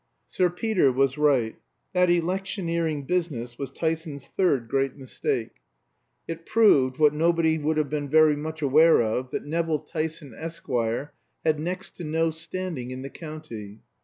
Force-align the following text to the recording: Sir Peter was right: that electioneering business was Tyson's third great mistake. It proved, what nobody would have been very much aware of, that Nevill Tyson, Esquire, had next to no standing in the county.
Sir 0.27 0.49
Peter 0.49 0.91
was 0.91 1.15
right: 1.19 1.57
that 1.93 2.09
electioneering 2.09 3.03
business 3.05 3.59
was 3.59 3.69
Tyson's 3.69 4.25
third 4.35 4.67
great 4.67 4.95
mistake. 4.97 5.51
It 6.27 6.43
proved, 6.43 6.97
what 6.97 7.13
nobody 7.13 7.59
would 7.59 7.77
have 7.77 7.91
been 7.91 8.09
very 8.09 8.35
much 8.35 8.63
aware 8.63 9.03
of, 9.03 9.29
that 9.29 9.45
Nevill 9.45 9.77
Tyson, 9.77 10.33
Esquire, 10.35 11.13
had 11.45 11.59
next 11.59 11.95
to 11.97 12.03
no 12.03 12.31
standing 12.31 12.89
in 12.89 13.03
the 13.03 13.11
county. 13.11 13.81